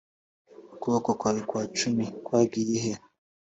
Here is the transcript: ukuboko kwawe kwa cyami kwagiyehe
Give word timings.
ukuboko 0.73 1.09
kwawe 1.19 1.41
kwa 1.49 1.61
cyami 1.77 2.05
kwagiyehe 2.25 2.91